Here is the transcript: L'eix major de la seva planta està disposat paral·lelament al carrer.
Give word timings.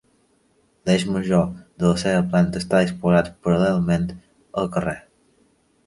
L'eix 0.89 1.05
major 1.17 1.43
de 1.53 1.85
la 1.91 2.01
seva 2.05 2.25
planta 2.33 2.61
està 2.65 2.83
disposat 2.87 3.31
paral·lelament 3.45 4.13
al 4.63 4.77
carrer. 4.79 5.01